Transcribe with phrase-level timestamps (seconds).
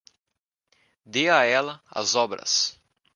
[1.05, 2.75] Dê a ela as obras.